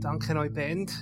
[0.00, 0.92] Danke euch Band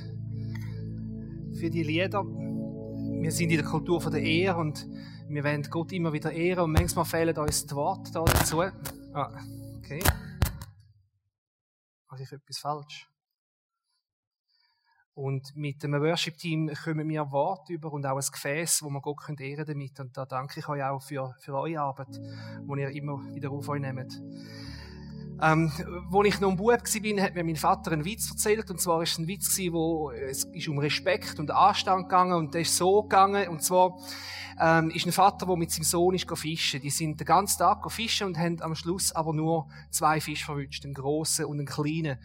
[1.61, 2.25] für die Lieder.
[2.25, 4.89] Wir sind in der Kultur von der Ehre und
[5.29, 8.63] wir wollen Gott immer wieder ehren und manchmal fehlen uns die Worte da dazu.
[9.13, 9.39] Ah,
[9.77, 10.03] okay.
[12.09, 13.11] Mache ich etwas falsch?
[15.13, 19.29] Und mit dem Worship-Team kommen wir Worte über und auch ein Gefäß, wo wir Gott
[19.39, 20.01] ehren damit.
[20.01, 23.69] Und da danke ich euch auch für, für eure Arbeit, die ihr immer wieder auf
[23.69, 24.23] euch nehmt.
[25.43, 25.71] Ähm,
[26.09, 28.71] wo ich noch ein Bub war, hat mir mein Vater einen Witz erzählt.
[28.71, 32.35] Und zwar ist es ein Witz, wo es ist um Respekt und Anstand gegangen.
[32.35, 33.49] Und der ist so gegangen.
[33.49, 33.99] Und zwar,
[34.59, 36.81] ähm, ist ein Vater, der mit seinem Sohn ist fischen.
[36.81, 40.85] Die sind den ganzen Tag fischen und haben am Schluss aber nur zwei Fische verwünscht.
[40.85, 42.19] Einen grossen und einen kleinen.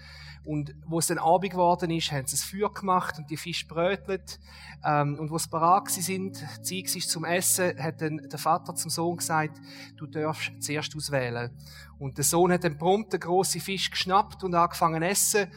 [0.43, 3.67] Und wo es dann Abend geworden ist, haben sie ein Feuer gemacht und die Fische
[3.67, 4.39] brötelt.
[4.83, 8.89] Ähm, und wo es parat sind, Zeit ist zum Essen, hat dann der Vater zum
[8.89, 9.61] Sohn gesagt,
[9.97, 11.52] du darfst zuerst auswählen.
[12.01, 15.51] Und der Sohn hat dann prompt den grossen Fisch geschnappt und angefangen zu essen.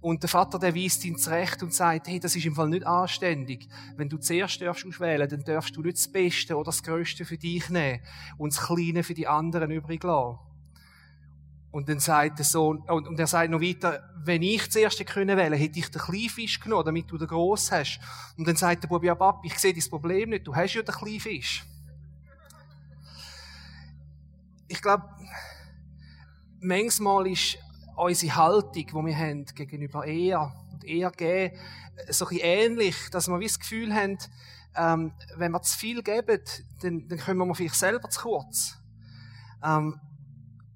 [0.00, 2.86] Und der Vater, der weist ihn zurecht und sagt, hey, das ist im Fall nicht
[2.86, 3.68] anständig.
[3.96, 7.36] Wenn du zuerst darfst auswählen, dann darfst du nicht das Beste oder das Größte für
[7.36, 8.00] dich nehmen
[8.38, 10.38] und das Kleine für die anderen übrig lassen.
[11.70, 15.52] Und dann sagt der Sohn, und er sagt noch weiter, wenn ich zuerst können wählen,
[15.52, 18.00] hätte ich den Kleinfisch genommen, damit du den Gross hast.
[18.38, 20.80] Und dann sagt der Bub, ja, Papi, ich sehe das Problem nicht, du hast ja
[20.80, 21.62] den Kleinfisch.
[24.66, 25.04] Ich glaube,
[26.60, 27.58] manchmal ist
[27.96, 30.38] unsere Haltung, die wir haben gegenüber Ehe
[30.72, 31.58] und Ehe geben,
[32.08, 34.18] so ein ähnlich, dass wir wie das Gefühl haben,
[34.76, 36.40] ähm, wenn wir zu viel geben,
[36.82, 38.76] dann, dann kommen wir vielleicht selber zu kurz.
[39.62, 40.00] Ähm,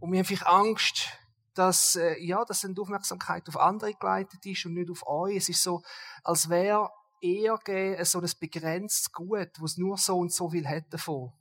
[0.00, 1.08] und wir haben vielleicht Angst,
[1.54, 5.36] dass, äh, ja, dass die Aufmerksamkeit auf andere geleitet ist und nicht auf euch.
[5.36, 5.82] Es ist so,
[6.22, 6.90] als wäre
[7.20, 7.58] eher
[8.04, 11.32] so ein begrenztes Gut, wo es nur so und so viel hat davon.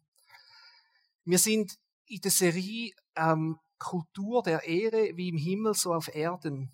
[1.25, 6.71] Wir sind in der Serie ähm, Kultur der Ehre wie im Himmel, so auf Erden.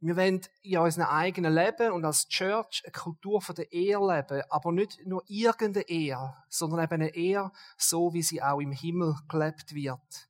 [0.00, 4.70] Wir wollen in unserem eigenen Leben und als Church eine Kultur der Ehre leben, aber
[4.70, 9.74] nicht nur irgendeine Ehre, sondern eben eine Ehre, so wie sie auch im Himmel gelebt
[9.74, 10.28] wird.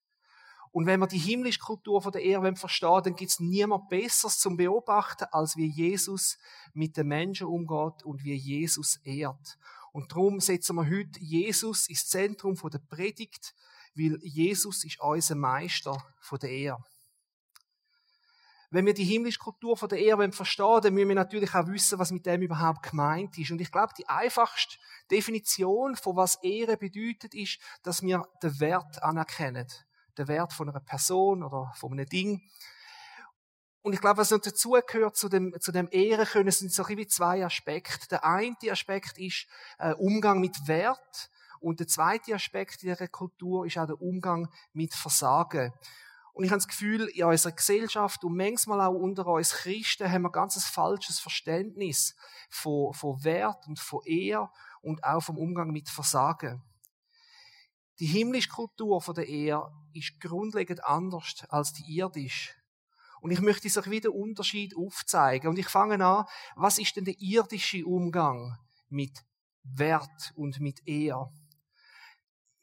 [0.71, 4.57] Und wenn wir die himmlische Kultur der Ehre verstehen, dann gibt es niemand Besseres zum
[4.57, 6.39] Beobachten, als wie Jesus
[6.75, 9.59] mit den Menschen umgeht und wie Jesus ehrt.
[9.93, 13.55] Und darum setzen wir heute Jesus ins Zentrum der Predigt,
[13.97, 16.85] weil Jesus ist unser Meister von der Ehre.
[18.71, 21.99] Wenn wir die himmlische Kultur von der Ehre verstehen, dann müssen wir natürlich auch wissen,
[21.99, 23.51] was mit dem überhaupt gemeint ist.
[23.51, 24.77] Und ich glaube, die einfachste
[25.11, 29.67] Definition von was Ehre bedeutet, ist, dass wir den Wert anerkennen.
[30.19, 32.43] Den Wert von einer Person oder von einem Ding.
[33.83, 37.07] Und ich glaube, was noch dazugehört zu dem, zu dem Ehren können, sind so wie
[37.07, 38.09] zwei Aspekte.
[38.09, 39.47] Der eine Aspekt ist
[39.79, 41.31] äh, Umgang mit Wert
[41.61, 45.73] und der zweite Aspekt dieser Kultur ist auch der Umgang mit Versagen.
[46.37, 50.23] Und ich habe das Gefühl, in unserer Gesellschaft und manchmal auch unter uns Christen haben
[50.23, 52.15] wir ganz ein falsches Verständnis
[52.51, 54.53] von, von Wert und von Ehr
[54.83, 56.63] und auch vom Umgang mit Versagen.
[58.01, 59.63] Die himmlische Kultur von der Ehe
[59.95, 62.53] ist grundlegend anders als die irdische.
[63.23, 65.49] Und ich möchte sich wieder Unterschied aufzeigen.
[65.49, 68.59] Und ich fange an, was ist denn der irdische Umgang
[68.91, 69.25] mit
[69.63, 71.17] Wert und mit Ehe?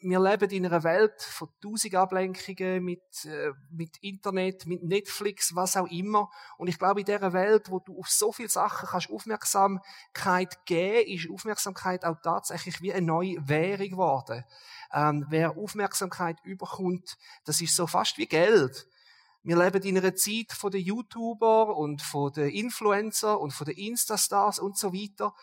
[0.03, 5.77] Wir leben in einer Welt von tausend Ablenkungen mit, äh, mit Internet, mit Netflix, was
[5.77, 6.29] auch immer.
[6.57, 11.09] Und ich glaube, in dieser Welt, wo du auf so viele Sachen kannst Aufmerksamkeit geben,
[11.09, 14.43] ist Aufmerksamkeit auch tatsächlich wie eine neue Währung geworden.
[14.93, 18.87] Ähm, wer Aufmerksamkeit überkommt, das ist so fast wie Geld.
[19.43, 23.77] Wir leben in einer Zeit von den YouTuber und von den Influencer und von den
[23.77, 25.33] Instastars und so weiter.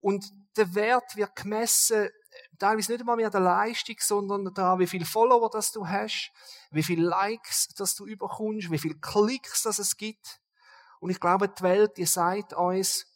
[0.00, 2.08] Und der Wert wird gemessen
[2.58, 6.32] teilweise nicht einmal mehr der Leistung, sondern daran, wie viele Follower das du hast,
[6.70, 10.40] wie viele Likes das du überkommst, wie viele Klicks das es gibt.
[11.00, 13.06] Und ich glaube, die Welt, die sagt uns,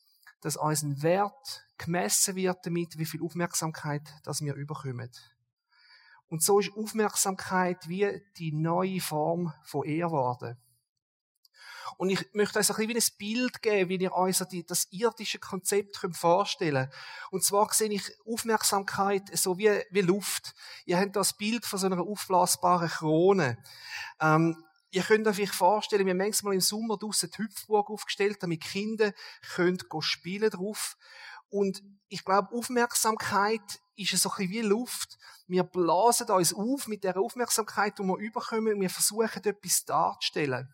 [0.40, 5.10] dass unser Wert gemessen wird damit, wie viel Aufmerksamkeit das wir überkommen.
[6.28, 10.56] Und so ist Aufmerksamkeit wie die neue Form von Ehr geworden.
[11.96, 15.98] Und ich möchte euch ein wie ein Bild geben, wie ihr euch das irdische Konzept
[16.12, 17.30] vorstellen könnt.
[17.30, 20.54] Und zwar sehe ich Aufmerksamkeit so wie, wie Luft.
[20.86, 23.58] Ihr habt das Bild von so einer aufblasbaren Krone.
[24.20, 24.56] Ähm,
[24.94, 29.12] Ihr könnt euch vorstellen, wir haben manchmal im Sommer draussen die Hüpfburg aufgestellt, damit Kinder
[29.56, 30.96] können spielen drauf.
[31.50, 35.18] Und ich glaube, Aufmerksamkeit ist so ein bisschen wie Luft.
[35.48, 40.72] Wir blasen uns auf mit der Aufmerksamkeit, die wir überkommen, und wir versuchen, etwas darzustellen.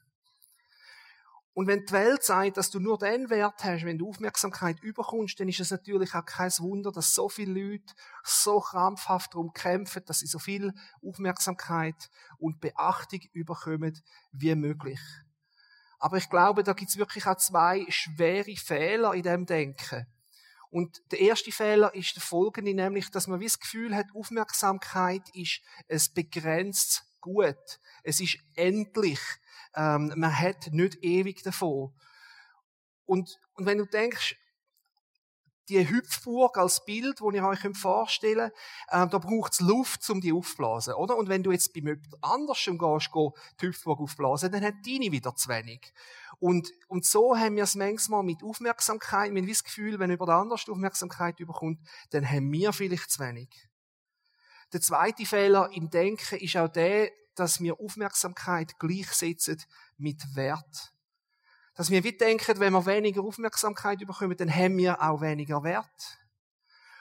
[1.53, 5.41] Und wenn die Welt sagt, dass du nur den Wert hast, wenn du Aufmerksamkeit überkommst,
[5.41, 7.93] dann ist es natürlich auch kein Wunder, dass so viele Leute
[8.23, 12.09] so krampfhaft darum kämpfen, dass sie so viel Aufmerksamkeit
[12.39, 14.01] und Beachtung überkommen
[14.31, 15.01] wie möglich.
[15.99, 20.07] Aber ich glaube, da gibt es wirklich auch zwei schwere Fehler in dem Denken.
[20.71, 25.29] Und der erste Fehler ist der folgende, nämlich, dass man wie das Gefühl hat, Aufmerksamkeit
[25.35, 27.81] ist ein begrenztes Gut.
[28.03, 29.21] Es ist endlich.
[29.75, 31.93] Ähm, man hat nicht ewig davon.
[33.07, 34.37] Und, und wenn du denkst,
[35.71, 38.51] die Hüpfburg als Bild, wo ihr euch vorstellen
[38.89, 41.17] könnt, äh, da braucht es Luft, um die aufzublasen, oder?
[41.17, 45.13] Und wenn du jetzt bei jemand anderem gehst, go die Hüpfburg aufblasen, dann hat deine
[45.13, 45.93] wieder zu wenig.
[46.41, 50.69] Und, und so haben wir es manchmal mit Aufmerksamkeit, haben das Gefühl, wenn jemand anders
[50.69, 51.81] Aufmerksamkeit überkommt,
[52.11, 53.70] dann haben wir vielleicht zu wenig.
[54.73, 59.63] Der zweite Fehler im Denken ist auch der, dass wir Aufmerksamkeit gleichsetzen
[59.97, 60.93] mit Wert.
[61.75, 66.20] Dass wir wie denken, wenn wir weniger Aufmerksamkeit bekommen, dann haben wir auch weniger Wert.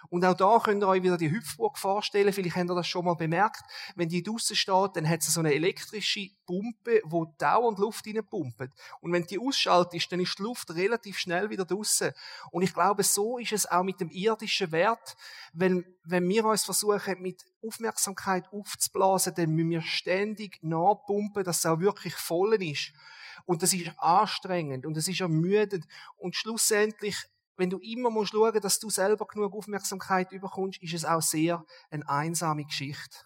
[0.09, 2.33] Und auch da könnt ihr euch wieder die Hüpfburg vorstellen.
[2.33, 3.63] Vielleicht habt ihr das schon mal bemerkt.
[3.95, 8.71] Wenn die draussen steht, dann hat sie so eine elektrische Pumpe, wo dauernd Luft reinpumpt.
[9.01, 12.11] Und wenn die ausschaltet, dann ist die Luft relativ schnell wieder draussen.
[12.51, 15.15] Und ich glaube, so ist es auch mit dem irdischen Wert.
[15.53, 21.65] Wenn, wenn wir uns versuchen, mit Aufmerksamkeit aufzublasen, dann müssen wir ständig nachpumpen, dass es
[21.65, 22.93] auch wirklich voll ist.
[23.45, 25.85] Und das ist anstrengend und das ist ermüdend.
[26.17, 27.15] Und schlussendlich,
[27.59, 31.65] wenn du immer musst schauen, dass du selber genug Aufmerksamkeit überkommst, ist es auch sehr
[31.91, 33.17] eine einsame Geschichte.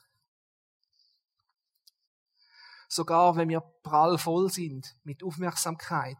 [2.89, 6.17] Sogar wenn wir prall voll sind mit Aufmerksamkeit,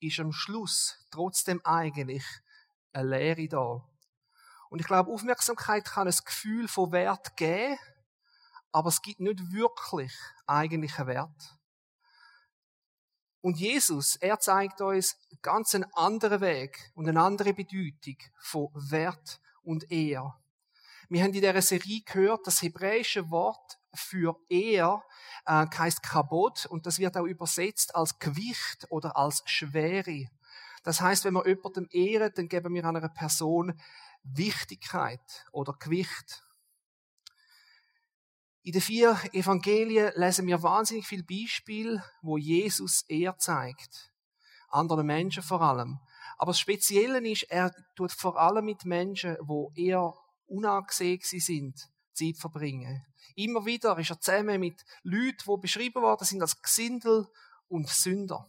[0.00, 2.24] ist am Schluss trotzdem eigentlich
[2.94, 3.88] eine Leere da.
[4.70, 7.78] Und ich glaube, Aufmerksamkeit kann ein Gefühl von Wert geben,
[8.72, 10.12] aber es gibt nicht wirklich
[10.46, 11.58] eigentlichen Wert.
[13.42, 19.40] Und Jesus, er zeigt uns ganz einen anderen Weg und eine andere Bedeutung von Wert
[19.64, 20.38] und Ehr.
[21.08, 25.02] Wir haben in dieser Serie gehört, das hebräische Wort für Ehr
[25.44, 30.28] äh, heißt Kabot und das wird auch übersetzt als Gewicht oder als Schwere.
[30.84, 33.78] Das heißt, wenn wir jemandem ehren, dann geben wir einer Person
[34.22, 36.44] Wichtigkeit oder Gewicht.
[38.64, 44.12] In den vier Evangelien lesen wir wahnsinnig viele Beispiele, wo Jesus eher zeigt.
[44.68, 45.98] Anderen Menschen vor allem.
[46.38, 50.14] Aber das Spezielle ist, er tut vor allem mit Menschen, wo eher
[50.46, 53.04] unangesehen sind, Zeit verbringen.
[53.34, 57.26] Immer wieder ist er zusammen mit Leuten, die beschrieben worden sind als Gesindel
[57.66, 58.46] und Sünder.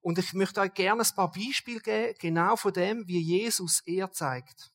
[0.00, 4.10] Und ich möchte euch gerne ein paar Beispiele geben, genau von dem, wie Jesus eher
[4.10, 4.72] zeigt.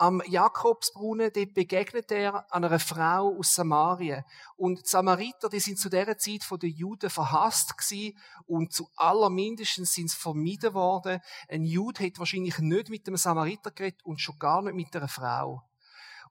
[0.00, 4.24] Am Jakobsbrunnen, dort begegnet er einer Frau aus Samarien.
[4.56, 8.16] Und die Samariter, die sind zu dieser Zeit von den Juden verhasst gewesen
[8.46, 11.20] und zu allermindestens sind sie vermieden worden.
[11.50, 15.06] Ein Jude hätte wahrscheinlich nicht mit dem Samariter geredet und schon gar nicht mit einer
[15.06, 15.68] Frau.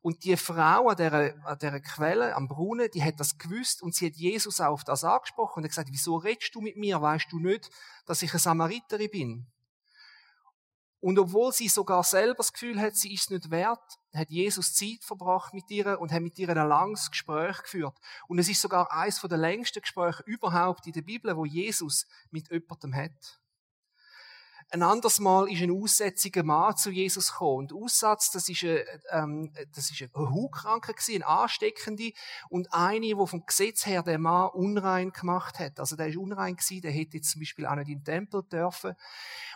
[0.01, 3.93] Und die Frau an dieser, an dieser Quelle, am Brunnen, die hat das gewusst und
[3.93, 7.03] sie hat Jesus auch auf das angesprochen und hat gesagt, wieso redest du mit mir?
[7.03, 7.69] Weißt du nicht,
[8.07, 9.47] dass ich eine Samariterin bin?
[11.01, 15.01] Und obwohl sie sogar selber das Gefühl hat, sie ist nicht wert, hat Jesus Zeit
[15.01, 17.97] verbracht mit ihr und hat mit ihr ein langes Gespräch geführt.
[18.27, 22.51] Und es ist sogar eines der längsten Gespräche überhaupt in der Bibel, wo Jesus mit
[22.51, 23.39] jemandem hat.
[24.71, 27.69] Ein anderes Mal ist ein aussätziger Mann zu Jesus gekommen.
[27.69, 32.11] Und Aussatz, das ist eine, ähm, das ist eine Hautkranke gewesen, eine ansteckende.
[32.49, 35.79] Und eine, die vom Gesetz her den Mann unrein gemacht hat.
[35.79, 38.43] Also der ist unrein gewesen, der hätte jetzt zum Beispiel auch nicht in den Tempel
[38.43, 38.93] dürfen.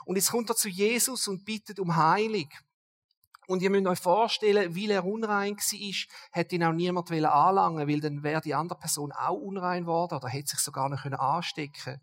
[0.05, 2.49] Und jetzt kommt er zu Jesus und bittet um Heilung.
[3.47, 7.99] Und ihr müsst euch vorstellen, weil er unrein war, hätte ihn auch niemand anlangen weil
[7.99, 12.01] dann wäre die andere Person auch unrein geworden oder hätte sich sogar noch anstecken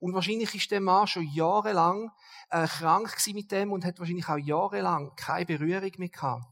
[0.00, 2.10] Und wahrscheinlich ist der Mann schon jahrelang
[2.50, 6.44] äh, krank mit dem und hat wahrscheinlich auch jahrelang keine Berührung mehr gehabt.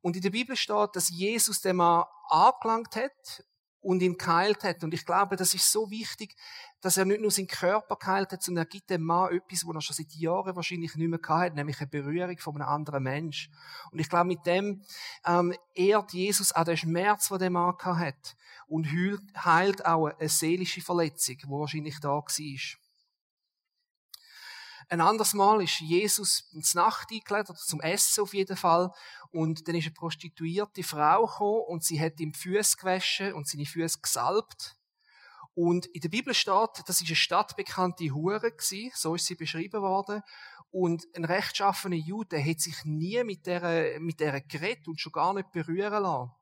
[0.00, 3.44] Und in der Bibel steht, dass Jesus den Mann angelangt hat
[3.84, 4.82] und ihn geheilt hat.
[4.82, 6.34] Und ich glaube, das ist so wichtig,
[6.80, 9.74] dass er nicht nur seinen Körper geheilt hat, sondern er gibt dem Mann etwas, was
[9.74, 13.02] er schon seit Jahren wahrscheinlich nicht mehr gehabt hat, nämlich eine Berührung von einem anderen
[13.02, 13.50] Mensch.
[13.90, 14.82] Und ich glaube, mit dem
[15.26, 18.36] ähm, ehrt Jesus auch den Schmerz, den der Mann hat
[18.66, 18.86] und
[19.36, 22.83] heilt auch eine seelische Verletzung, die wahrscheinlich da war.
[24.88, 28.92] Ein anderes Mal ist Jesus ins Nacht eingeladen, zum Essen auf jeden Fall.
[29.30, 33.48] Und dann ist eine prostituierte Frau gekommen und sie hat ihm die Füße gewaschen und
[33.48, 34.76] seine Füße gesalbt.
[35.54, 39.82] Und in der Bibel steht, das ist eine stadtbekannte Hure gewesen, so ist sie beschrieben
[39.82, 40.22] worden.
[40.70, 45.32] Und ein rechtschaffener Jude hat sich nie mit der, mit der geredet und schon gar
[45.32, 46.32] nicht berühren lassen.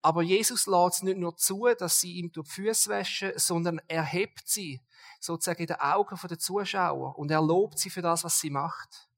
[0.00, 4.04] Aber Jesus lässt es nicht nur zu, dass sie ihm die Füße waschen, sondern er
[4.04, 4.80] hebt sie
[5.20, 9.08] sozusagen in den Augen der Zuschauer und er lobt sie für das, was sie macht.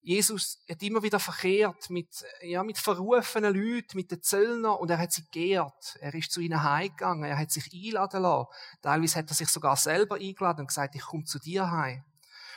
[0.00, 4.98] Jesus hat immer wieder verkehrt mit, ja, mit verrufenen Leuten, mit den Zöllnern und er
[4.98, 5.96] hat sie geehrt.
[5.98, 8.48] Er ist zu ihnen heimgegangen, er hat sich einladen lassen.
[8.82, 12.04] Teilweise hat er sich sogar selber eingeladen und gesagt, ich komme zu dir heim.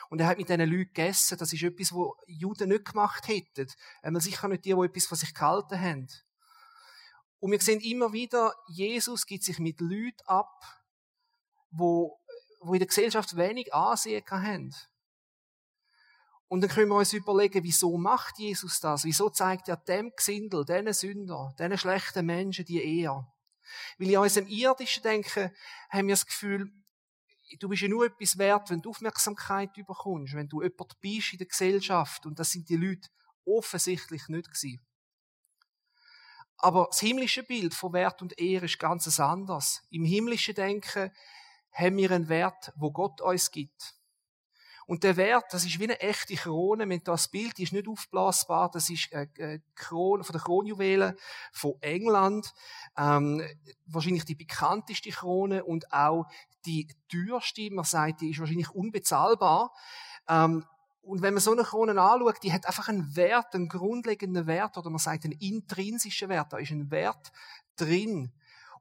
[0.10, 1.38] Und er hat mit diesen Leuten gegessen.
[1.38, 3.68] Das ist etwas, was Juden nicht gemacht hätten.
[4.02, 6.08] Einmal sicher nicht die, die etwas von sich gehalten haben.
[7.40, 10.52] Und wir sehen immer wieder, Jesus gibt sich mit Leuten ab,
[11.70, 12.20] wo,
[12.62, 14.74] wo in der Gesellschaft wenig Ansehen haben.
[16.48, 19.04] Und dann können wir uns überlegen, wieso macht Jesus das?
[19.04, 23.28] Wieso zeigt er dem Gesindel, diesen Sünder, diesen schlechten Menschen die Ehe?
[23.98, 25.52] Weil in unserem irdischen Denken
[25.90, 26.72] haben wir das Gefühl,
[27.60, 31.40] du bist ja nur etwas wert, wenn du Aufmerksamkeit bekommst, wenn du jemand bist in
[31.40, 32.26] der Gesellschaft.
[32.26, 33.10] Und das sind die Leute
[33.46, 34.87] offensichtlich nicht gewesen.
[36.58, 39.84] Aber das himmlische Bild von Wert und Ehre ist ganz anders.
[39.92, 41.12] Im himmlischen Denken
[41.72, 43.98] haben wir einen Wert, wo Gott uns gibt.
[44.88, 46.88] Und der Wert, das ist wie eine echte Krone.
[46.88, 48.72] Wenn das Bild ist nicht aufblasbar.
[48.72, 51.16] Das ist eine Krone von der Kronjuwelen
[51.52, 52.54] von England.
[52.98, 53.44] Ähm,
[53.86, 56.26] wahrscheinlich die bekannteste Krone und auch
[56.66, 57.70] die teuerste.
[57.70, 59.74] Man sagt, die ist wahrscheinlich unbezahlbar.
[60.30, 60.66] Ähm,
[61.08, 64.78] und wenn man so eine Krone anschaut, die hat einfach einen Wert, einen grundlegenden Wert,
[64.78, 66.52] oder man sagt einen intrinsischen Wert.
[66.52, 67.32] Da ist ein Wert
[67.78, 68.34] drin.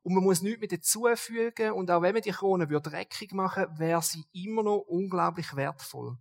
[0.03, 1.73] Und man muss nichts mehr dazufügen.
[1.73, 6.19] Und auch wenn man die Krone dreckig machen würde, wäre sie immer noch unglaublich wertvoll.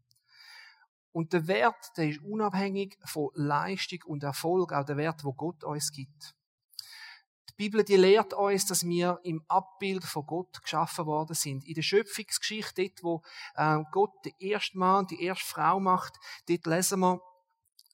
[1.12, 5.64] Und der Wert, der ist unabhängig von Leistung und Erfolg, auch der Wert, wo Gott
[5.64, 6.36] uns gibt.
[7.58, 11.66] Die Bibel, die lehrt uns, dass wir im Abbild von Gott geschaffen worden sind.
[11.66, 13.22] In der Schöpfungsgeschichte, dort, wo
[13.56, 16.16] äh, Gott den ersten Mann die erste Frau macht,
[16.50, 17.22] dort lesen wir,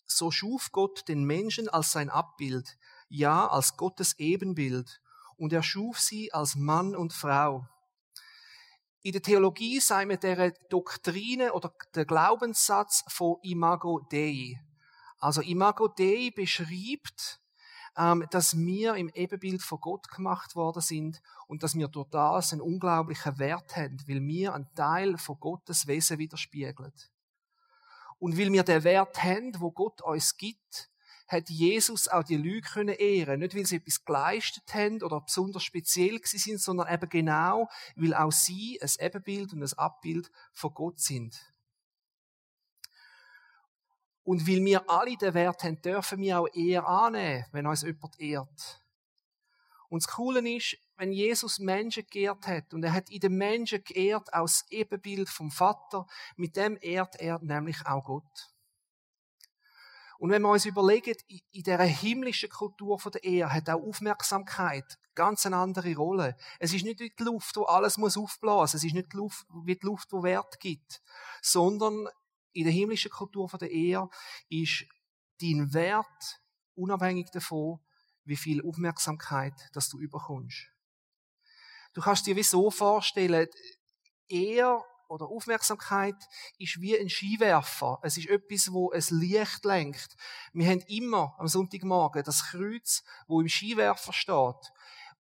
[0.08, 2.78] so schuf Gott den Menschen als sein Abbild,
[3.08, 5.00] ja, als Gottes Ebenbild
[5.38, 7.68] und er schuf sie als Mann und Frau.
[9.04, 14.60] In der Theologie sei mit der Doktrine oder der Glaubenssatz von Imago Dei.
[15.18, 16.70] Also Imago Dei beschreibt,
[17.10, 17.41] ähm,
[17.94, 22.62] dass wir im Ebenbild von Gott gemacht worden sind und dass wir durch das einen
[22.62, 26.94] unglaublichen Wert haben, weil wir einen Teil von Gottes Wesen widerspiegeln.
[28.18, 30.92] Und weil wir den Wert haben, wo Gott uns gibt,
[31.28, 33.40] hat Jesus auch die Leute können ehren.
[33.40, 38.32] Nicht, weil sie etwas geleistet haben oder besonders speziell sind, sondern eben genau, weil auch
[38.32, 41.51] sie ein Ebenbild und ein Abbild von Gott sind.
[44.24, 48.20] Und weil wir alle den Wert haben, dürfen wir auch eher annehmen, wenn uns jemand
[48.20, 48.82] ehrt.
[49.90, 53.84] Und das Coole ist, wenn Jesus Menschen geehrt hat und er hat in den Menschen
[53.84, 56.06] geehrt aus Ebenbild vom Vater,
[56.38, 58.52] mit dem ehrt er nämlich auch Gott.
[60.20, 65.48] Und wenn wir uns überlegen, in dieser himmlischen Kultur der Ehe hat auch Aufmerksamkeit ganz
[65.48, 66.38] eine andere Rolle.
[66.60, 68.78] Es ist nicht wie die Luft, wo alles muss aufblasen.
[68.78, 71.02] Es ist nicht die Luft, wie die Luft, wo Wert gibt.
[71.42, 72.08] Sondern
[72.54, 74.10] in der himmlischen Kultur von der Ehe
[74.50, 74.86] ist
[75.42, 76.42] dein Wert
[76.76, 77.80] unabhängig davon,
[78.24, 80.70] wie viel Aufmerksamkeit, dass du überkommst.
[81.94, 83.48] Du kannst dir wie so vorstellen,
[84.28, 86.16] Ehe oder Aufmerksamkeit
[86.58, 88.00] ist wie ein Skiwerfer.
[88.02, 90.16] Es ist etwas, wo es Licht lenkt.
[90.54, 94.72] Wir haben immer am Sonntagmorgen das Kreuz, wo im Skiwerfer steht.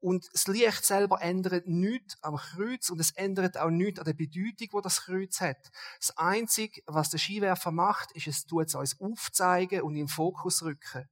[0.01, 4.13] Und das Licht selber ändert nichts am Kreuz und es ändert auch nichts an der
[4.13, 5.71] Bedeutung, wo das Kreuz hat.
[5.99, 10.07] Das Einzige, was der Skiwerfer macht, ist, es tut es uns aufzeigen und in den
[10.07, 11.09] Fokus rücken.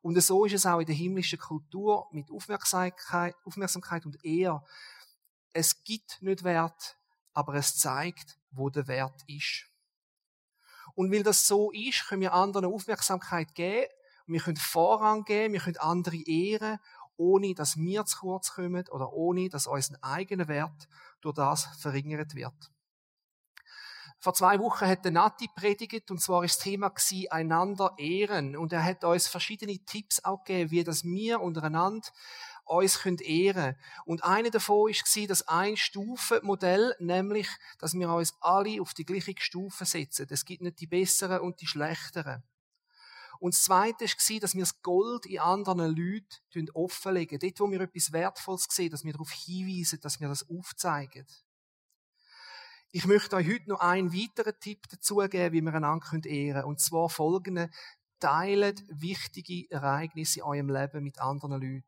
[0.00, 4.64] Und so ist es auch in der himmlischen Kultur mit Aufmerksamkeit, Aufmerksamkeit und Ehr.
[5.52, 6.98] Es gibt nicht Wert,
[7.34, 9.66] aber es zeigt, wo der Wert ist.
[10.94, 13.90] Und weil das so ist, können wir anderen Aufmerksamkeit geben,
[14.26, 16.78] wir können Vorrang geben, wir können andere ehren,
[17.16, 20.88] ohne dass wir zu kurz kommen oder ohne dass unser eigener Wert
[21.20, 22.70] durch das verringert wird.
[24.18, 28.56] Vor zwei Wochen hat der Nati predigt und zwar ist das Thema gewesen, einander ehren
[28.56, 32.08] und er hat uns verschiedene Tipps auch gegeben, wie das wir untereinander
[32.64, 38.94] uns können ehren Und eine davon war das Ein-Stufen-Modell, nämlich, dass wir uns alle auf
[38.94, 40.26] die gleiche Stufe setzen.
[40.30, 42.42] Es gibt nicht die besseren und die schlechteren.
[43.40, 47.38] Und das Zweite war, dass wir das Gold in anderen Leuten offenlegen.
[47.38, 51.26] Dort, wo wir etwas Wertvolles sehen, dass wir darauf hinweisen, dass wir das aufzeigen.
[52.90, 56.64] Ich möchte euch heute noch einen weiteren Tipp dazu geben, wie wir einander ehren können.
[56.64, 57.70] Und zwar folgende.
[58.20, 61.84] Teilt wichtige Ereignisse in eurem Leben mit anderen Leuten.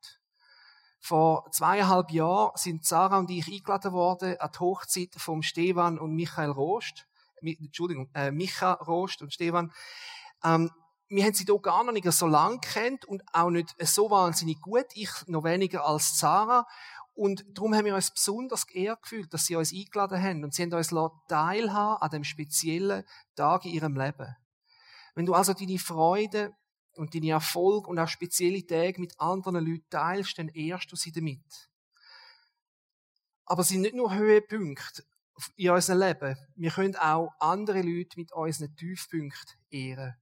[0.99, 6.17] Vor zweieinhalb Jahren sind Sarah und ich eingeladen worden an die Hochzeit von Stefan und
[6.17, 7.07] Michael Rost.
[7.41, 9.73] Entschuldigung, äh, Micha Rost und Stefan.
[10.43, 10.71] Ähm,
[11.09, 14.61] wir haben sie hier gar noch nicht so lange kennt und auch nicht so wahnsinnig
[14.61, 14.87] gut.
[14.95, 16.67] Ich noch weniger als Sarah.
[17.15, 20.63] Und darum haben wir uns besonders geehrt gefühlt, dass sie uns eingeladen haben und sie
[20.63, 20.93] haben uns
[21.29, 24.37] teilhaben an dem speziellen Tag in ihrem Leben.
[25.15, 26.53] Wenn du also deine Freude
[26.95, 31.13] und deine Erfolg und auch spezielle Tage mit anderen Leuten teilst, dann ehrst du sie
[31.13, 31.71] damit.
[33.47, 35.05] Aber es sind nicht nur Höhepunkte
[35.57, 36.37] in unserem Leben.
[36.57, 40.17] Wir können auch andere Leute mit unseren Tiefpunkten ehren.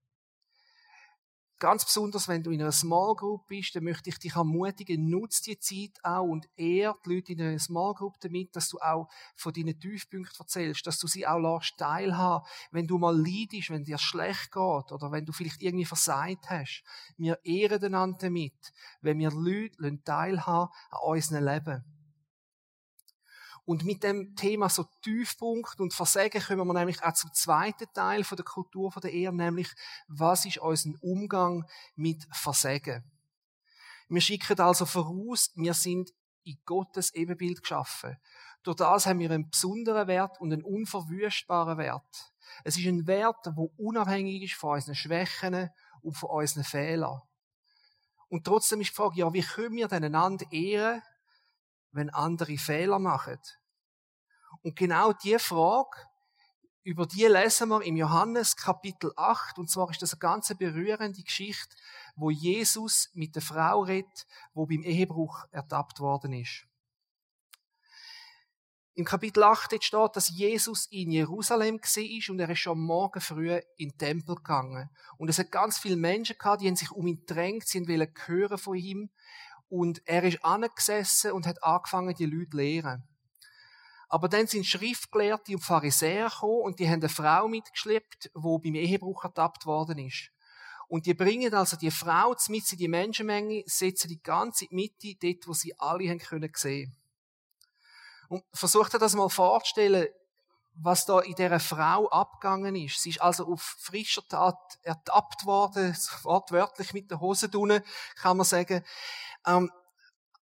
[1.61, 5.43] Ganz besonders, wenn du in einer Small Group bist, dann möchte ich dich ermutigen, nutze
[5.45, 9.09] die Zeit auch und ehr die Leute in einer Small Group damit, dass du auch
[9.37, 13.85] von deinen Tiefpunkten erzählst, dass du sie auch lässt teilhaben, wenn du mal leidest, wenn
[13.85, 16.83] dir schlecht geht oder wenn du vielleicht irgendwie versagt hast.
[17.17, 21.85] Wir ehren einander damit, wenn wir Leute teilhaben an unserem Leben.
[23.67, 28.23] Und mit dem Thema so Tiefpunkt und Versagen kommen wir nämlich auch zum zweiten Teil
[28.23, 29.73] von der Kultur von der Ehe, nämlich
[30.07, 31.65] was ist unser Umgang
[31.97, 33.05] mit Versagen?
[34.09, 36.11] Wir schicken also voraus, wir sind
[36.45, 38.19] in Gottes Ebenbild geschaffen.
[38.63, 42.33] Durch das haben wir einen besonderen Wert und einen unverwüstbaren Wert.
[42.65, 45.71] Es ist ein Wert, der unabhängig ist von unseren Schwächen
[46.03, 47.23] und von unseren Fehlern.
[48.29, 51.03] Und trotzdem ist die Frage, ja, wie können wir denn einander ehren,
[51.95, 53.39] wenn andere Fehler machen.
[54.63, 55.97] Und genau diese Frage,
[56.83, 61.23] über die lesen wir im Johannes Kapitel 8, und zwar ist das eine ganz berührende
[61.23, 61.75] Geschichte,
[62.15, 66.67] wo Jesus mit der Frau redet, wo beim Ehebruch ertappt worden ist.
[68.97, 73.53] Im Kapitel 8 steht, dass Jesus in Jerusalem war und er ist schon morgen früh
[73.77, 74.89] in den Tempel gegangen.
[75.17, 78.15] Und es hat ganz viele Menschen gehabt, die haben sich um ihn gedrängt, sie wollten
[78.27, 79.11] hören von ihm.
[79.75, 83.03] Und er ist angesessen und hat angefangen, die Leute zu lehren.
[84.09, 88.75] Aber dann sind Schriftgelehrte und Pharisäer gekommen und die haben eine Frau mitgeschleppt, die beim
[88.77, 90.31] Ehebruch ertappt worden ist.
[90.87, 95.49] Und die bringen also die Frau mit in die Menschenmenge, setzen die ganze Mitte dort,
[95.49, 96.95] wo sie alle haben können sehen.
[98.29, 100.07] Und versucht ihr das mal vorzustellen,
[100.77, 103.01] was da in dieser Frau abgegangen ist.
[103.01, 107.83] Sie ist also auf frischer Tat ertappt worden, wortwörtlich mit der Hose drinnen,
[108.17, 108.85] kann man sagen.
[109.47, 109.71] Ähm,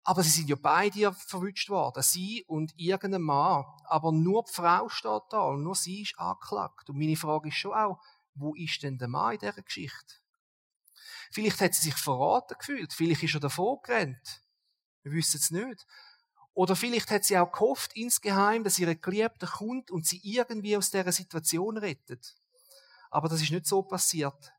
[0.05, 2.03] aber sie sind ja beide verwünscht worden.
[2.03, 3.65] Sie und irgendein Mann.
[3.85, 6.91] Aber nur die Frau steht da und nur sie ist angeklagt.
[6.91, 8.01] Und meine Frage ist schon auch,
[8.35, 10.15] wo ist denn der Mann in dieser Geschichte?
[11.31, 12.93] Vielleicht hat sie sich verraten gefühlt.
[12.93, 14.43] Vielleicht ist er davor gerannt.
[15.02, 15.87] Wir wissen es nicht.
[16.55, 20.91] Oder vielleicht hat sie auch gehofft insgeheim, dass ihre Geliebte kommt und sie irgendwie aus
[20.91, 22.35] dieser Situation rettet.
[23.11, 24.52] Aber das ist nicht so passiert.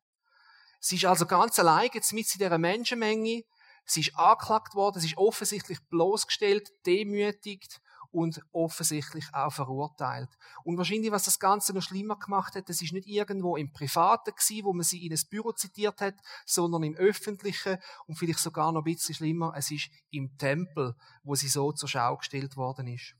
[0.80, 3.43] Sie ist also ganz allein jetzt mit in dieser Menschenmenge
[3.86, 7.82] Sie ist angeklagt worden, sie ist offensichtlich bloßgestellt, demütigt
[8.13, 10.30] und offensichtlich auch verurteilt.
[10.63, 14.36] Und wahrscheinlich, was das Ganze noch schlimmer gemacht hat, das ist nicht irgendwo im Privaten
[14.36, 16.15] gewesen, wo man sie in ein Büro zitiert hat,
[16.46, 21.34] sondern im Öffentlichen und vielleicht sogar noch ein bisschen schlimmer, es ist im Tempel, wo
[21.34, 23.15] sie so zur Schau gestellt worden ist.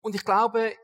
[0.00, 0.74] Und ich glaube,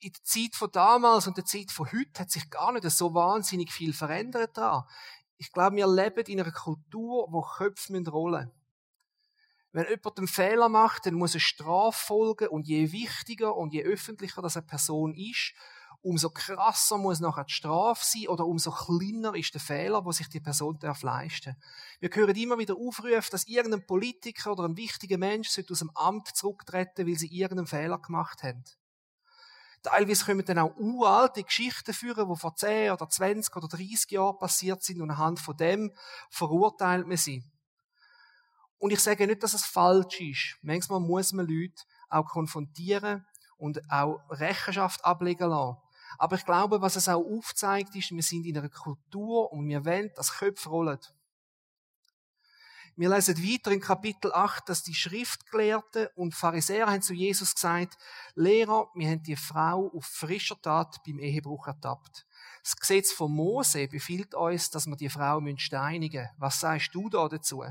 [0.00, 3.14] in der Zeit von damals und der Zeit von heute hat sich gar nicht so
[3.14, 4.86] wahnsinnig viel verändert da.
[5.36, 8.64] Ich glaube, wir leben in einer Kultur, wo Köpfe rollen müssen.
[9.72, 13.82] Wenn jemand einen Fehler macht, dann muss eine Strafe folgen und je wichtiger und je
[13.82, 15.52] öffentlicher das eine Person ist,
[16.00, 20.28] umso krasser muss nachher die Strafe sein oder umso kleiner ist der Fehler, wo sich
[20.28, 21.56] die Person darf leisten.
[21.98, 26.28] Wir hören immer wieder Aufrufe, dass irgendein Politiker oder ein wichtiger Mensch aus dem Amt
[26.28, 28.62] zurücktreten, weil sie irgendeinen Fehler gemacht haben.
[29.84, 34.38] Teilweise wir dann auch uralte Geschichten führen, die vor 10 oder 20 oder 30 Jahren
[34.38, 35.92] passiert sind und anhand von dem
[36.30, 37.44] verurteilt man sie.
[38.78, 40.56] Und ich sage nicht, dass es falsch ist.
[40.62, 43.26] Manchmal muss man Leute auch konfrontieren
[43.58, 45.76] und auch Rechenschaft ablegen lassen.
[46.18, 49.84] Aber ich glaube, was es auch aufzeigt, ist, wir sind in einer Kultur und wir
[49.84, 50.98] wollen, dass Köpfe rollen.
[52.96, 57.98] Wir lesen weiter in Kapitel 8, dass die Schriftgelehrten und Pharisäer haben zu Jesus gesagt,
[58.36, 62.24] Lehrer, wir haben die Frau auf frischer Tat beim Ehebruch ertappt.
[62.62, 66.36] Das Gesetz von Mose befiehlt uns, dass wir die Frau steinigen müssen.
[66.38, 67.64] Was sagst du da dazu?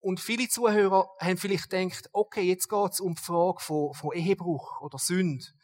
[0.00, 4.12] Und viele Zuhörer haben vielleicht gedacht, okay, jetzt geht es um die Frage von, von
[4.12, 5.54] Ehebruch oder Sünd.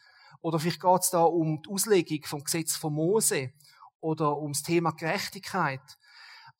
[0.41, 3.53] Oder vielleicht geht es da um die Auslegung vom Gesetz von Mose
[3.99, 5.79] oder ums Thema Gerechtigkeit.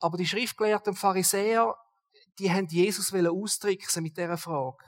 [0.03, 1.77] Aber die Schriftgelehrten und Pharisäer,
[2.37, 4.83] die haben Jesus austricksen mit dieser Frage.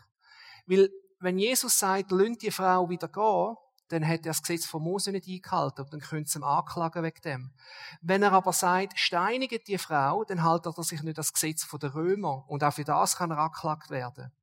[0.68, 3.56] Weil, wenn Jesus sagt, lönt die Frau wieder gehen,
[3.88, 7.02] dann hat er das Gesetz von Mose nicht eingehalten und dann könnte sie ihm anklagen
[7.02, 7.54] wegen dem.
[8.02, 11.96] Wenn er aber sagt, steinigt die Frau, dann haltet er sich nicht das Gesetz der
[11.96, 14.34] Römer und auch für das kann er angeklagt werden.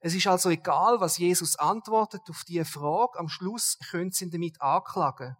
[0.00, 4.30] Es ist also egal, was Jesus antwortet auf diese Frage, am Schluss können sie ihn
[4.32, 5.34] damit anklagen.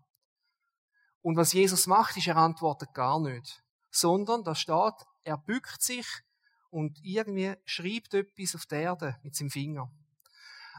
[1.21, 3.62] Und was Jesus macht, ist, er antwortet gar nicht
[3.93, 6.07] sondern da steht, er bückt sich
[6.71, 9.91] und irgendwie schreibt etwas auf der Erde mit seinem Finger.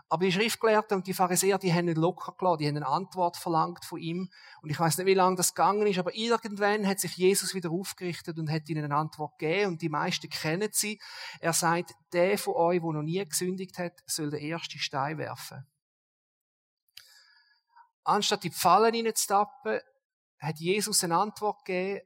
[0.09, 3.37] Aber die Schriftgelehrten und die Pharisäer, die haben nicht locker gelassen, die haben eine Antwort
[3.37, 4.29] verlangt von ihm.
[4.61, 7.71] Und ich weiß nicht, wie lange das gegangen ist, aber irgendwann hat sich Jesus wieder
[7.71, 9.71] aufgerichtet und hat ihnen eine Antwort gegeben.
[9.71, 10.99] Und die meisten kennen sie.
[11.39, 15.65] Er sagt, der von euch, der noch nie gesündigt hat, soll den ersten Stein werfen.
[18.03, 19.79] Anstatt die Pfallen hineinzutappen,
[20.37, 22.01] hat Jesus eine Antwort gegeben,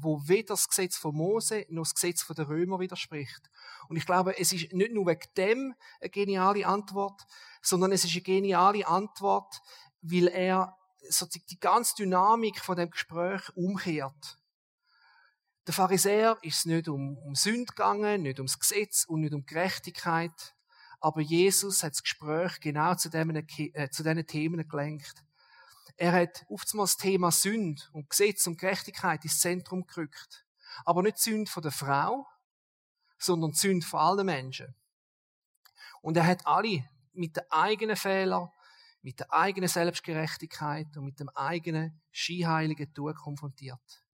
[0.00, 3.50] wo weder das Gesetz von Mose noch das Gesetz der Römer widerspricht.
[3.88, 7.26] Und ich glaube, es ist nicht nur wegen dem eine geniale Antwort,
[7.62, 9.60] sondern es ist eine geniale Antwort,
[10.00, 10.76] weil er
[11.08, 14.38] sozusagen die ganze Dynamik von dem Gespräch umkehrt.
[15.66, 20.54] Der Pharisäer ist nicht um, um Sünde gegangen, nicht ums Gesetz und nicht um Gerechtigkeit,
[21.00, 25.22] aber Jesus hat das Gespräch genau zu, dem, äh, zu diesen Themen gelenkt.
[25.96, 30.46] Er hat oftmals das Thema Sünde und Gesetz und Gerechtigkeit ins Zentrum gerückt.
[30.84, 32.26] Aber nicht Sünde von der Frau,
[33.18, 34.74] sondern Sünde von allen Menschen.
[36.02, 38.50] Und er hat alle mit den eigenen Fehlern,
[39.02, 44.04] mit der eigenen Selbstgerechtigkeit und mit dem eigenen skiheiligen Tun konfrontiert.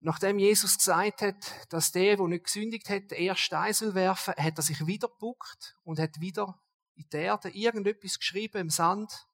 [0.00, 4.34] Nachdem Jesus gesagt hat, dass der, der nicht gesündigt hat, der erste Stein soll werfen,
[4.36, 6.60] hat er sich wieder gebuckt und hat wieder
[6.98, 9.26] in der Erde irgendetwas geschrieben im Sand.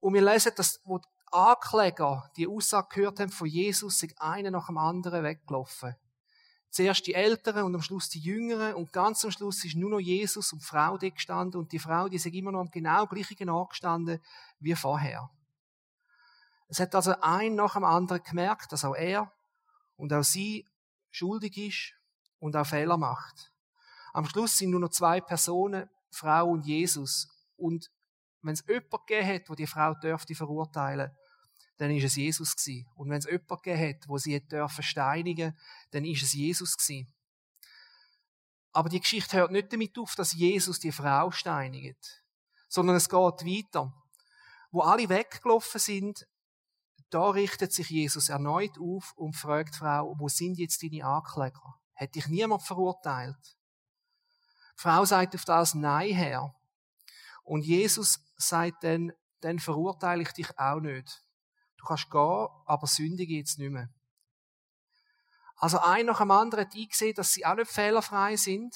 [0.00, 4.50] Und wir lesen, dass, wo die Ankläger die Aussage gehört haben von Jesus, sind einer
[4.50, 5.96] nach dem anderen weggelaufen.
[6.70, 10.00] Zuerst die Älteren und am Schluss die Jüngeren und ganz am Schluss ist nur noch
[10.00, 13.06] Jesus und die Frau da gestanden und die Frau, die ist immer noch am genau
[13.06, 14.20] gleichen Ort gestanden
[14.60, 15.30] wie vorher.
[16.68, 19.32] Es hat also ein nach dem anderen gemerkt, dass auch er
[19.96, 20.66] und auch sie
[21.10, 21.94] schuldig ist
[22.38, 23.50] und auch Fehler macht.
[24.12, 27.28] Am Schluss sind nur noch zwei Personen, Frau und Jesus.
[27.56, 27.90] Und
[28.42, 31.10] wenn es jemanden gegeben hat, wo die Frau dürfte verurteilen,
[31.78, 32.86] dann ist es Jesus gewesen.
[32.96, 35.56] Und wenn es jemanden gegeben hat, wo sie dürfen steinigen,
[35.90, 37.12] dann ist es Jesus gewesen.
[38.72, 42.22] Aber die Geschichte hört nicht damit auf, dass Jesus die Frau steinigt,
[42.68, 43.92] sondern es geht weiter.
[44.70, 46.26] Wo alle weggelaufen sind,
[47.10, 51.80] da richtet sich Jesus erneut auf und fragt die Frau, wo sind jetzt deine Ankläger?
[51.94, 53.57] Hätte dich niemand verurteilt?
[54.78, 56.54] Frau sagt auf das Nein, Herr.
[57.42, 61.24] Und Jesus sagt dann, dann verurteile ich dich auch nicht.
[61.78, 63.88] Du kannst gehen, aber sündige jetzt nicht mehr.
[65.56, 68.72] Also ein nach dem anderen hat eingesehen, dass sie auch nicht fehlerfrei sind.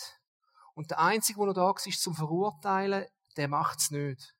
[0.74, 4.34] Und der Einzige, der noch da ist zum Verurteilen, der macht's nicht.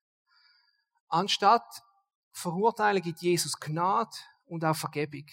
[1.07, 1.85] Anstatt
[2.33, 5.27] Verurteilen gibt Jesus Gnade und auch Vergebung.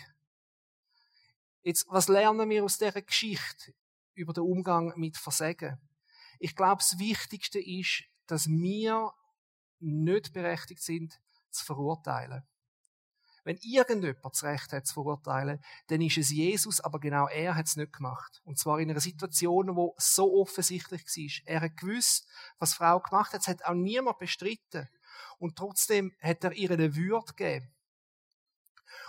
[1.64, 3.74] Jetzt, was lernen wir aus dieser Geschichte
[4.14, 5.89] über den Umgang mit Versagen?
[6.40, 9.12] Ich glaube, das Wichtigste ist, dass wir
[9.80, 11.20] nicht berechtigt sind,
[11.52, 12.44] zu verurteilen.
[13.44, 17.68] Wenn irgendjemand das Recht hat, zu verurteilen, dann ist es Jesus, aber genau er hat
[17.68, 18.42] es nicht gemacht.
[18.44, 21.54] Und zwar in einer Situation, wo so offensichtlich war.
[21.54, 22.28] Er hat gewusst,
[22.60, 23.42] was Frau gemacht hat.
[23.42, 24.88] Es hat auch niemand bestritten.
[25.40, 27.74] Und trotzdem hat er ihr eine Würde gegeben.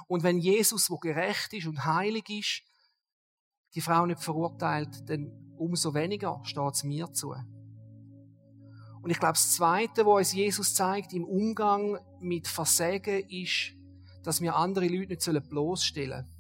[0.07, 2.63] Und wenn Jesus, wo gerecht ist und heilig ist,
[3.75, 7.35] die Frau nicht verurteilt, dann umso weniger steht es mir zu.
[9.03, 13.73] Und ich glaube, das Zweite, wo uns Jesus zeigt im Umgang mit Versagen, ist,
[14.23, 16.40] dass wir andere Leute nicht bloßstellen sollen.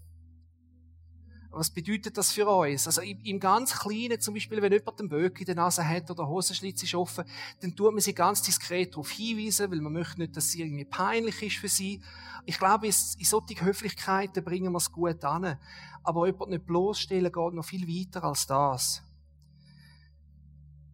[1.52, 2.86] Was bedeutet das für uns?
[2.86, 6.28] Also im ganz Kleinen, zum Beispiel, wenn jemand einen Böck in der Nase hat oder
[6.28, 7.24] Hosenschlitz ist offen,
[7.60, 10.84] dann tut man sie ganz diskret darauf hinweisen, weil man möchte nicht, dass es irgendwie
[10.84, 12.00] peinlich ist für sie.
[12.46, 15.58] Ich glaube, in solchen Höflichkeiten bringen wir es gut an.
[16.04, 19.02] Aber jemand nicht bloßstellen geht noch viel weiter als das.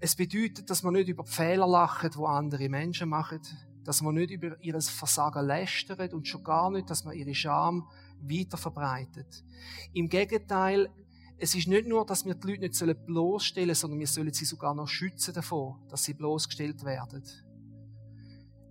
[0.00, 3.40] Es bedeutet, dass man nicht über die Fehler lachen, die andere Menschen machen,
[3.84, 7.88] dass man nicht über ihr Versagen lästert und schon gar nicht, dass man ihre Scham
[8.20, 9.44] weiter verbreitet.
[9.92, 10.90] Im Gegenteil,
[11.38, 14.44] es ist nicht nur, dass wir die Leute nicht bloßstellen sollen, sondern wir sollen sie
[14.44, 17.22] sogar noch schützen davor, dass sie bloßgestellt werden.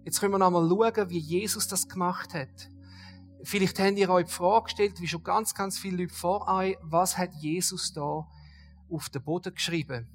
[0.03, 2.69] Jetzt können wir noch einmal schauen, wie Jesus das gemacht hat.
[3.43, 6.75] Vielleicht habt ihr euch die Frage gestellt, wie schon ganz, ganz viele Leute vor euch,
[6.81, 8.27] was hat Jesus da
[8.89, 10.07] auf den Boden geschrieben?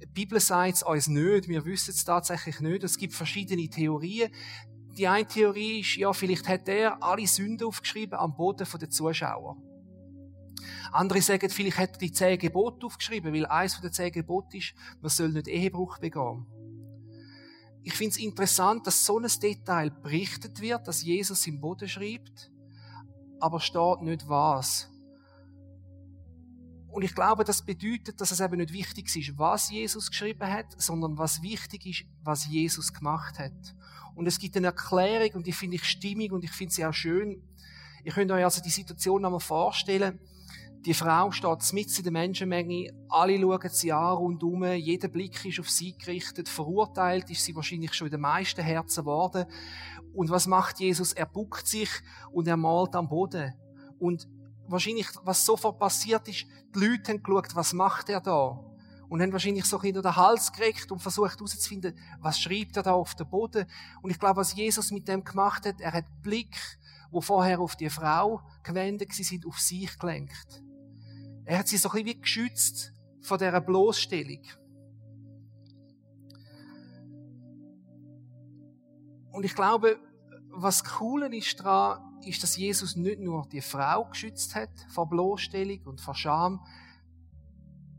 [0.00, 2.84] Die Bibel sagt es uns nicht, wir wissen es tatsächlich nicht.
[2.84, 4.30] Es gibt verschiedene Theorien.
[4.96, 9.56] Die eine Theorie ist, ja, vielleicht hat er alle Sünden aufgeschrieben am Boden der Zuschauer.
[10.92, 14.74] Andere sagen, vielleicht hat er die zehn Gebote aufgeschrieben, weil eins der zehn Gebote ist,
[15.00, 16.46] man soll nicht Ehebruch begehen.
[17.82, 22.52] Ich finde es interessant, dass so ein Detail berichtet wird, dass Jesus im Boden schreibt,
[23.40, 24.88] aber steht nicht was.
[26.86, 30.80] Und ich glaube, das bedeutet, dass es eben nicht wichtig ist, was Jesus geschrieben hat,
[30.80, 33.74] sondern was wichtig ist, was Jesus gemacht hat.
[34.14, 36.94] Und es gibt eine Erklärung und die finde ich stimmig und ich finde sie auch
[36.94, 37.42] schön.
[38.04, 40.20] Ihr könnt euch also die Situation einmal vorstellen.
[40.84, 45.58] Die Frau steht mitten in der Menschenmenge, alle schauen sie an rundum, jeder Blick ist
[45.58, 49.46] auf sie gerichtet, verurteilt ist sie wahrscheinlich schon in den meisten Herzen geworden.
[50.12, 51.14] Und was macht Jesus?
[51.14, 51.88] Er buckt sich
[52.32, 53.54] und er malt am Boden.
[53.98, 54.28] Und
[54.66, 58.62] wahrscheinlich, was sofort passiert ist, die Leute haben geschaut, was macht er da?
[59.08, 62.92] Und haben wahrscheinlich so hinter den Hals gekriegt und versucht herauszufinden, was schreibt er da
[62.92, 63.66] auf dem Boden?
[64.02, 66.56] Und ich glaube, was Jesus mit dem gemacht hat, er hat Blick,
[67.10, 70.62] wo vorher auf die Frau gewendet sind, auf sich gelenkt.
[71.44, 74.42] Er hat sie so ein bisschen wie geschützt von dieser Bloßstellung.
[79.30, 79.98] Und ich glaube,
[80.50, 85.80] was cool ist daran, ist, dass Jesus nicht nur die Frau geschützt hat vor Bloßstellung
[85.84, 86.64] und vor Scham.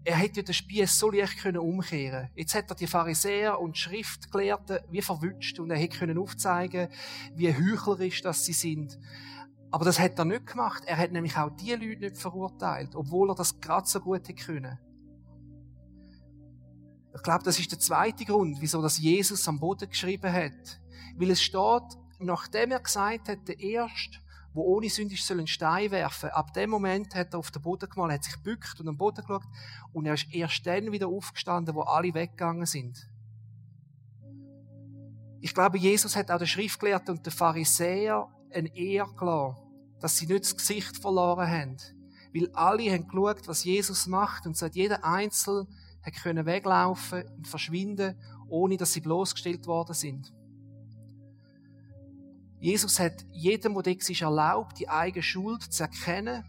[0.08, 2.30] Er hätte ja den Spieß so leicht können umkehren.
[2.36, 6.90] Jetzt hat er die Pharisäer und Schriftgelehrten wie verwünscht und er hätte können aufzeigen,
[7.34, 9.00] wie heuchlerisch das sie sind.
[9.72, 10.84] Aber das hat er nicht gemacht.
[10.86, 14.36] Er hat nämlich auch die Leute nicht verurteilt, obwohl er das gerade so gut hätte
[14.36, 14.78] können.
[17.16, 20.82] Ich glaube, das ist der zweite Grund, wieso das Jesus am Boden geschrieben hat.
[21.16, 24.20] Weil es steht, nachdem er gesagt hat, der Erste,
[24.56, 26.30] wo ohne Sünde ist, einen Stein werfen.
[26.30, 29.22] Ab dem Moment hat er auf den Boden gemalt, hat sich bückt und am Boden
[29.22, 29.44] geschaut
[29.92, 33.10] und er ist erst dann wieder aufgestanden, wo alle weggegangen sind.
[35.42, 39.58] Ich glaube, Jesus hat auch den Schriftgelehrten und den Pharisäer ein Ehr gelassen,
[40.00, 41.78] dass sie nicht das Gesicht verloren haben.
[42.34, 45.68] Weil alle haben geschaut, was Jesus macht und seit jeder Einzel
[46.02, 48.16] hat können weglaufen und verschwinden,
[48.48, 50.34] ohne dass sie bloßgestellt worden sind.
[52.66, 56.44] Jesus hat jedem, der ist, erlaubt, die eigene Schuld zu erkennen.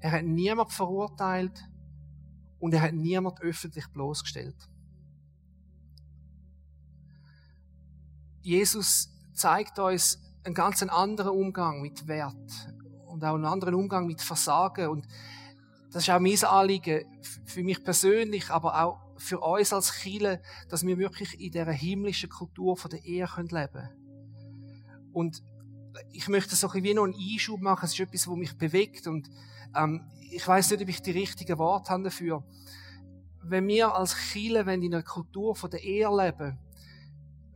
[0.00, 1.64] Er hat niemand verurteilt
[2.58, 4.68] und er hat niemand öffentlich bloßgestellt.
[8.42, 12.68] Jesus zeigt uns einen ganz anderen Umgang mit Wert
[13.06, 14.88] und auch einen anderen Umgang mit Versagen.
[14.88, 15.06] Und
[15.90, 17.06] das ist auch mein Anliegen
[17.46, 22.28] für mich persönlich, aber auch für uns als Chile, dass wir wirklich in dieser himmlischen
[22.28, 23.97] Kultur von der Ehe leben können.
[25.18, 25.42] Und
[26.12, 27.84] ich möchte so ein wie noch einen Einschub machen.
[27.84, 29.08] Es ist etwas, was mich bewegt.
[29.08, 29.28] Und
[29.74, 32.44] ähm, ich weiß nicht, ob ich die richtigen Worte habe dafür.
[33.42, 36.56] Wenn wir als Chile, wenn in einer Kultur von der Ehe leben,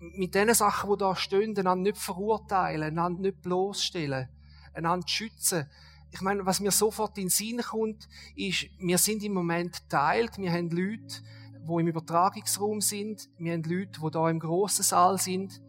[0.01, 4.29] mit den Sachen, die da stehen, einander nicht verurteilen, einander nicht bloßstellen,
[4.75, 5.71] einander schützen.
[6.11, 10.37] Ich meine, was mir sofort in den Sinn kommt, ist, wir sind im Moment teilt.
[10.39, 11.23] Wir haben Leute,
[11.61, 13.29] die im Übertragungsraum sind.
[13.39, 15.63] Wir haben Leute, die da im grossen Saal sind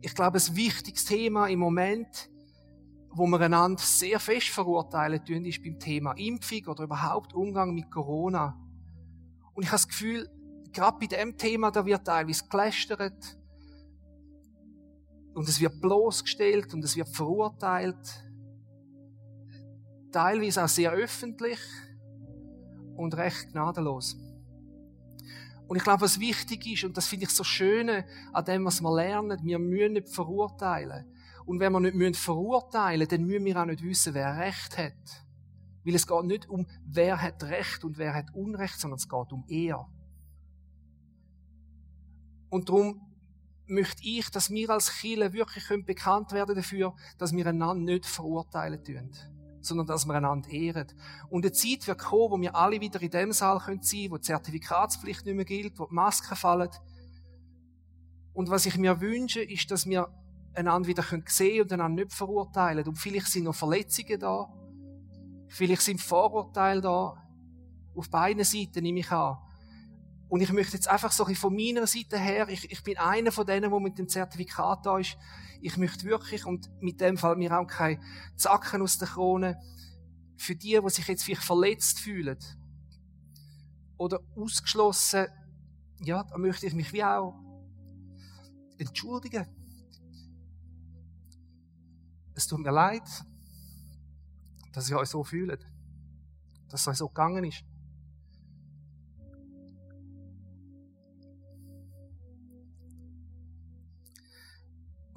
[0.00, 2.30] ich glaube, ein wichtiges Thema im Moment,
[3.10, 7.90] wo wir einander sehr fest verurteilen tun, ist beim Thema Impfung oder überhaupt Umgang mit
[7.90, 8.56] Corona.
[9.54, 10.28] Und ich habe das Gefühl,
[10.72, 13.38] gerade bei dem Thema, da wird teilweise gelästert
[15.34, 18.24] und es wird bloßgestellt und es wird verurteilt.
[20.12, 21.58] Teilweise auch sehr öffentlich
[22.96, 24.16] und recht gnadenlos.
[25.68, 28.02] Und ich glaube, was wichtig ist, und das finde ich so schön
[28.32, 31.04] an dem, was wir lernen, wir müssen nicht verurteilen.
[31.44, 35.26] Und wenn wir nicht müssen verurteilen dann müssen wir auch nicht wissen, wer Recht hat.
[35.84, 39.32] Weil es geht nicht um, wer hat Recht und wer hat Unrecht, sondern es geht
[39.32, 39.86] um er.
[42.48, 43.02] Und darum
[43.66, 48.82] möchte ich, dass wir als Chile wirklich bekannt werden dafür, dass wir einander nicht verurteilen
[48.82, 49.10] tun
[49.60, 50.86] sondern dass wir einander ehren.
[51.30, 54.16] Und eine Zeit wird kommen, wo wir alle wieder in dem Saal sein können, wo
[54.16, 56.70] die Zertifikatspflicht nicht mehr gilt, wo die Masken fallen.
[58.32, 60.08] Und was ich mir wünsche, ist, dass wir
[60.54, 62.86] einander wieder sehen können und einander nicht verurteilen.
[62.86, 64.52] Und vielleicht sind noch Verletzungen da.
[65.48, 67.14] Vielleicht sind Vorurteile da.
[67.94, 69.38] Auf beiden Seiten nehme ich an.
[70.28, 73.32] Und ich möchte jetzt einfach so ein von meiner Seite her, ich, ich bin einer
[73.32, 75.16] von denen, der mit dem Zertifikat da ist,
[75.60, 78.02] ich möchte wirklich, und mit dem fällt mir auch kein
[78.36, 79.60] Zacken aus der Krone,
[80.36, 82.38] für die, die sich jetzt vielleicht verletzt fühlen
[83.96, 85.26] oder ausgeschlossen,
[86.00, 87.34] ja, da möchte ich mich wie auch
[88.78, 89.46] entschuldigen.
[92.34, 93.02] Es tut mir leid,
[94.72, 95.58] dass ich euch so fühle,
[96.68, 97.64] dass es euch so gegangen ist.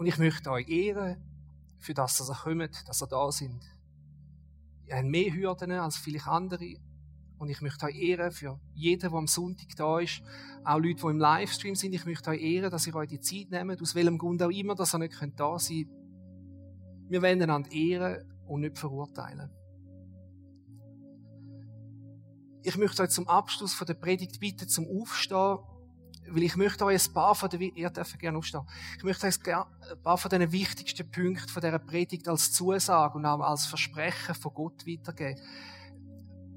[0.01, 1.17] Und ich möchte euch ehren,
[1.77, 3.61] für das, dass ihr kommt, dass ihr da sind.
[4.87, 6.73] Ihr habt mehr Hürden als vielleicht andere.
[7.37, 10.23] Und ich möchte euch ehren für jeden, der am Sonntag da ist.
[10.63, 11.93] Auch Leute, die im Livestream sind.
[11.93, 13.79] Ich möchte euch ehren, dass ihr euch die Zeit nehmt.
[13.79, 17.11] Aus welchem Grund auch immer, dass ihr nicht da sein könnt.
[17.11, 19.51] Wir wollen einander ehren und nicht verurteilen.
[22.63, 25.59] Ich möchte euch zum Abschluss von der Predigt bitten, zum Aufstehen
[26.27, 28.61] Weil ich möchte euch ein paar von den, ihr dürft gerne aufstehen.
[28.97, 33.25] Ich möchte euch ein paar von den wichtigsten Punkten von dieser Predigt als Zusage und
[33.25, 35.41] auch als Versprechen von Gott weitergeben.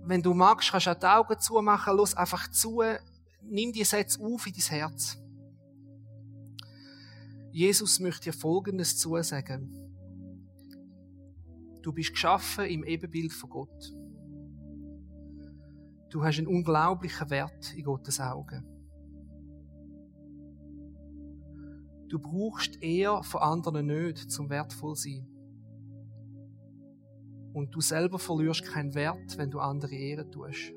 [0.07, 2.83] Wenn du magst, kannst du auch die Augen zumachen, los einfach zu,
[3.43, 5.19] nimm die Sätze auf in dein Herz.
[7.51, 9.73] Jesus möchte dir Folgendes zusagen.
[11.83, 13.95] Du bist geschaffen im Ebenbild von Gott.
[16.11, 18.74] Du hast einen unglaublichen Wert in Gottes Augen.
[22.15, 25.27] Du brauchst eher von anderen nicht zum wertvoll sein.
[27.53, 30.73] Und du selber verlierst keinen Wert, wenn du andere Ehre tust.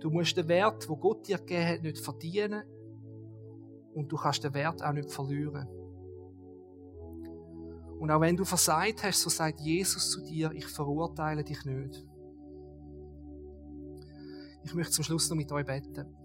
[0.00, 2.62] Du musst den Wert, wo Gott dir gegeben hat, nicht verdienen
[3.94, 5.66] und du kannst den Wert auch nicht verlieren.
[7.98, 12.06] Und auch wenn du versagt hast, so sagt Jesus zu dir, ich verurteile dich nicht.
[14.62, 16.23] Ich möchte zum Schluss noch mit euch beten.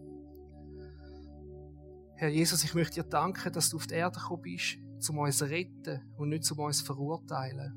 [2.20, 4.78] Herr Jesus, ich möchte dir danken, dass du auf die Erde gekommen bist,
[5.10, 7.74] um uns zu retten und nicht um uns zu verurteilen.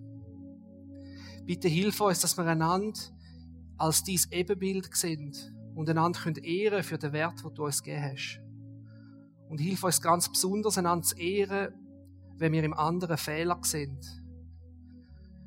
[1.47, 2.99] Bitte hilf uns, dass wir einander
[3.79, 8.03] als dein Ebenbild sind und einander ehren können für den Wert, den du uns gegeben
[8.03, 8.41] hast.
[9.49, 11.73] Und hilf uns ganz besonders, einander zu ehren,
[12.35, 14.25] wenn wir im anderen Fehler sind.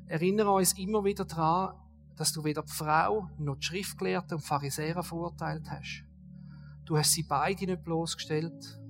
[0.06, 1.76] Erinnere uns immer wieder daran,
[2.16, 6.02] dass du weder die Frau noch die Schriftgelehrten und Pharisäer verurteilt hast.
[6.86, 8.80] Du hast sie beide nicht bloßgestellt,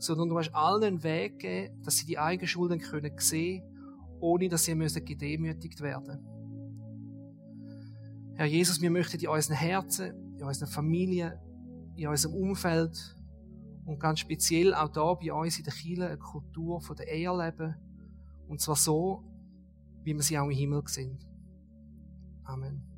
[0.00, 3.62] sondern du hast allen einen Weg gegeben, dass sie die eigenen Schulden können sehen
[4.20, 6.20] ohne dass sie müssen gedemütigt werden.
[8.34, 11.32] Herr Jesus, wir möchten in unseren Herzen, in unseren Familien,
[11.96, 13.16] in unserem Umfeld
[13.84, 17.30] und ganz speziell auch da bei uns in der Kirche eine Kultur von der Ehe
[17.36, 17.74] leben.
[18.48, 19.24] Und zwar so,
[20.02, 21.26] wie wir sie auch im Himmel sind.
[22.44, 22.89] Amen.